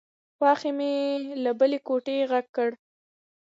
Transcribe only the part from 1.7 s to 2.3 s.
کوټې